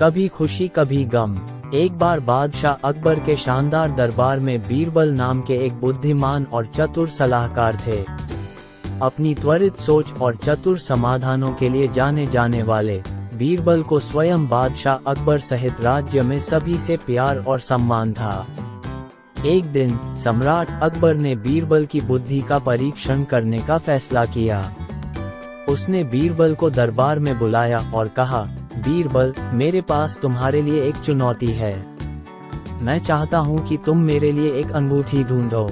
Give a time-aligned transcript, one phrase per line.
[0.00, 1.38] कभी खुशी, कभी गम।
[1.74, 7.08] एक बार बादशाह अकबर के शानदार दरबार में बीरबल नाम के एक बुद्धिमान और चतुर
[7.08, 8.04] सलाहकार थे।
[9.02, 13.02] अपनी त्वरित सोच और चतुर समाधानों के लिए जाने जाने वाले
[13.34, 18.46] बीरबल को स्वयं बादशाह अकबर सहित राज्य में सभी से प्यार और सम्मान था।
[19.46, 24.74] एक दिन, सम्राट अकबर ने बीरबल की बुद्धि का परीक्षण करने का फैसला किया।
[25.68, 28.46] उसने बीरबल को दरबार में बुलाया और कहा
[28.78, 31.74] बीरबल, मेरे पास तुम्हारे लिए एक चुनौती है।
[32.82, 35.68] मैं चाहता हूँ कि तुम मेरे लिए एक अंगूठी ढूंढो।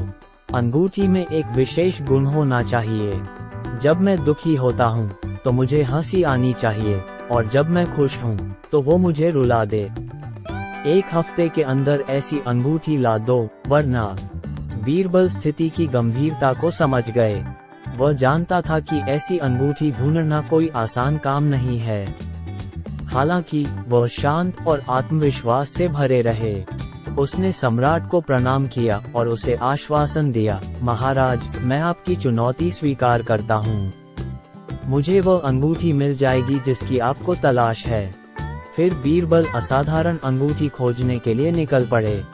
[0.55, 3.21] अंगूठी में एक विशेष गुण होना चाहिए।
[3.83, 5.09] जब मैं दुखी होता हूँ
[5.45, 7.01] तो मुझे हँसी आनी चाहिए,
[7.31, 9.83] और जब मैं खुश हूँ तो वो मुझे रुला दे।
[10.89, 14.05] एक हफ़्ते के अंदर ऐसी अंगूठी ला दो, वरना।
[14.85, 17.45] बीरबल स्थिति की गंभीरता को समझ गए।
[17.97, 22.05] वह जानता था कि ऐसी अंगूठी ढूंढना कोई आसान काम नहीं है।
[23.07, 26.65] हालाँकि, वह शांत और आत्मविश्वास से भरे रहे।
[27.19, 33.55] उसने सम्राट को प्रणाम किया और उसे आश्वासन दिया, महाराज, मैं आपकी चुनौती स्वीकार करता
[33.55, 33.93] हूँ।
[34.87, 38.15] मुझे वह अंगूठी मिल जाएगी जिसकी आपको तलाश है।
[38.77, 42.25] फिर बीरबल असाधारण अंगूठी खोजने के लिए निकल पड़े।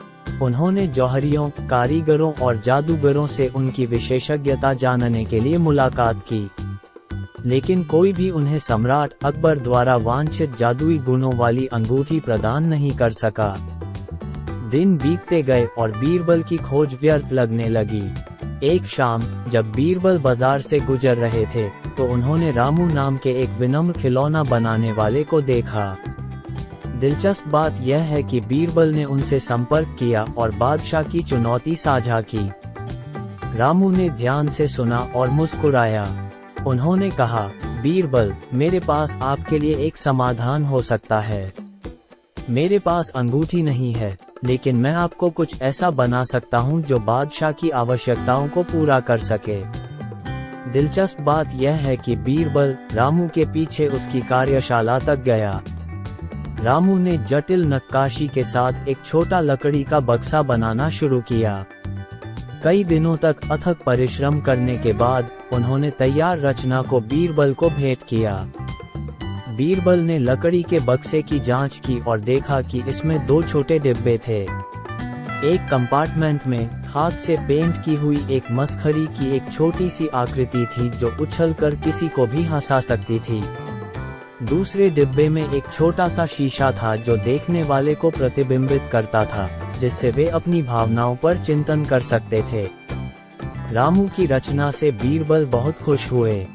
[0.41, 6.51] उन्होंने जौहरियों, कारीगरों और जादूगरों से उनकी विशेषज्ञता जानने के लिए मुलाकात की।
[7.45, 13.11] लेकिन कोई भी उन्हें सम्राट अकबर द्वारा वांछित जादुई गुणों वाली अंगूठी प्रदान नहीं कर
[13.13, 13.55] सका।
[14.71, 18.03] दिन बीतते गए और बीरबल की खोज व्यर्थ लगने लगी।
[18.65, 23.49] एक शाम, जब बीरबल बाज़ार से गुजर रहे थे तो उन्होंने रामू नाम के एक
[23.59, 25.95] विनम्र खिलौना बनाने वाले को देखा।
[26.99, 32.21] दिलचस्प बात यह है कि बीरबल ने उनसे संपर्क किया और बादशाह की चुनौती साझा
[32.33, 32.49] की।
[33.57, 36.22] रामू ने ध्यान से सुना और मुस्कुराया।
[36.67, 41.53] उन्होंने कहा, बीरबल, मेरे पास आपके लिए एक समाधान हो सकता है।
[42.49, 47.51] मेरे पास अंगूठी नहीं है, लेकिन मैं आपको कुछ ऐसा बना सकता हूँ जो बादशाह
[47.51, 49.61] की आवश्यकताओं को पूरा कर सके।
[50.71, 55.61] दिलचस्प बात यह है कि बीरबल, रामू के पीछे उसकी कार्यशाला तक गया।
[56.59, 61.65] रामू ने जटिल नक्काशी के साथ एक छोटा लकड़ी का बक्सा बनाना शुरू किया।
[62.63, 68.03] कई दिनों तक अथक परिश्रम करने के बाद, उन्होंने तैयार रचना को बीरबल को भेंट
[68.07, 68.47] किया।
[69.49, 74.19] बीरबल ने लकड़ी के बक्से की जाँच की और देखा कि इसमें दो छोटे डिब्बे
[74.27, 74.41] थे।
[75.53, 80.65] एक कंपार्टमेंट में, हाथ से पेंट की हुई एक मस्खरी की एक छोटी सी आकृति
[80.65, 83.43] थी जो उछलकर किसी को भी हंसा सकती थी।
[84.43, 89.62] दूसरे डिब्बे में एक छोटा सा शीशा था जो देखने वाले को प्रतिबिंबित करता था।
[89.79, 92.69] जिससे वे अपनी भावनाओं पर चिंतन कर सकते थे।
[93.71, 96.47] रामू की रचना से बीरबल बहुत खुश हुए।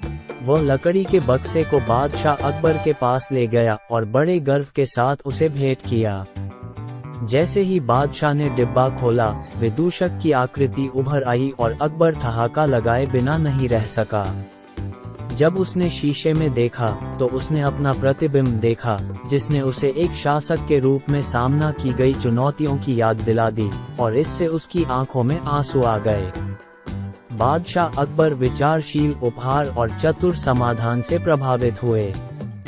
[0.42, 4.86] वह लकड़ी के बक्से को बादशाह अकबर के पास ले गया और बड़े गर्व के
[4.86, 6.24] साथ उसे भेंट किया।
[7.22, 13.06] जैसे ही बादशाह ने डिब्बा खोला, विदूषक की आकृति उभर आई और अकबर ठहाका लगाए
[13.06, 14.44] बिना नहीं रह सका।
[15.38, 16.88] जब उसने शीशे में देखा
[17.18, 18.96] तो उसने अपना प्रतिबिंब देखा,
[19.30, 23.68] जिसने उसे एक शासक के रूप में सामना की गई चुनौतियों की याद दिला दी,
[24.00, 26.32] और इससे उसकी आँखों में आँसू आ गए।
[27.32, 32.12] बादशाह अकबर विचारशील, उपहार और चतुर समाधान से प्रभावित हुए।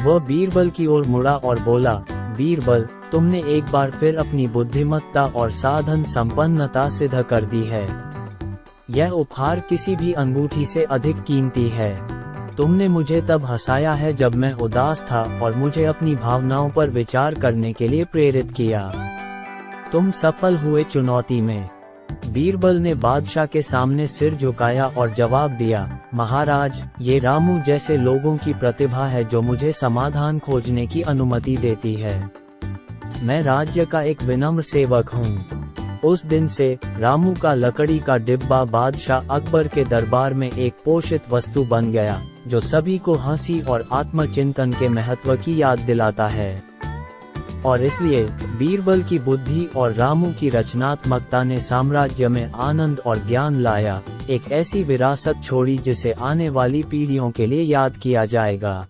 [0.02, 1.94] वह बीरबल की ओर मुड़ा और बोला,
[2.36, 7.86] बीरबल, तुमने एक बार फिर अपनी बुद्धिमत्ता और साधन संपन्नता सिद्ध कर दी है।
[8.90, 11.92] यह उपहार किसी भी अंगूठी से अधिक कीमती है।
[12.60, 17.34] तुमने मुझे तब हंसाया है जब मैं उदास था और मुझे अपनी भावनाओं पर विचार
[17.34, 18.82] करने के लिए प्रेरित किया।
[19.92, 21.68] तुम सफल हुए चुनौती में।
[22.26, 28.36] बीरबल ने बादशाह के सामने सिर झुकाया और जवाब दिया, महाराज, ये रामू जैसे लोगों
[28.36, 32.30] की प्रतिभा है जो मुझे समाधान खोजने की अनुमति देती है।
[33.22, 35.59] मैं राज्य का एक विनम्र सेवक हूँ।
[36.04, 41.22] उस दिन से, रामू का लकड़ी का डिब्बा बादशाह अकबर के दरबार में एक पोषित
[41.30, 46.62] वस्तु बन गया, जो सभी को हँसी और आत्मचिंतन के महत्व की याद दिलाता है।
[47.66, 48.24] और इसलिए,
[48.58, 54.52] बीरबल की बुद्धि और रामू की रचनात्मकता ने साम्राज्य में आनंद और ज्ञान लाया, एक
[54.52, 58.86] ऐसी विरासत छोड़ी जिसे आने वाली पीढ़ियों के लिए याद किया जाएगा।